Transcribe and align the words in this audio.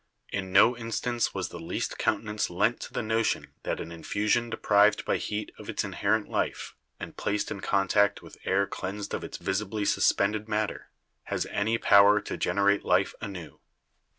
In 0.29 0.51
no 0.51 0.75
instance 0.75 1.35
was 1.35 1.49
the 1.49 1.59
least 1.59 1.99
countenance 1.99 2.49
lent 2.49 2.79
to 2.79 2.91
the 2.91 3.03
notion 3.03 3.53
that 3.61 3.79
an 3.79 3.91
infusion 3.91 4.49
deprived 4.49 5.05
by 5.05 5.17
heat 5.17 5.51
of 5.59 5.69
its 5.69 5.83
inherent 5.83 6.27
life, 6.27 6.73
and 6.99 7.15
placed 7.15 7.51
in 7.51 7.59
contact 7.61 8.23
with 8.23 8.35
air 8.43 8.65
cleansed 8.65 9.13
of 9.13 9.23
its 9.23 9.37
visibly 9.37 9.85
suspended 9.85 10.47
matter, 10.49 10.89
has 11.25 11.45
any 11.51 11.77
power 11.77 12.19
to 12.19 12.35
generate 12.35 12.83
life 12.83 13.13
anew. 13.21 13.59